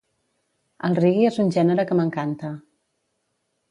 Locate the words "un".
1.45-1.53